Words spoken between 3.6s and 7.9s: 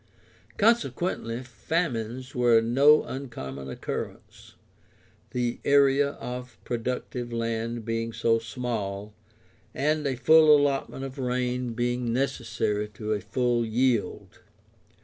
occurrence, the area of productive land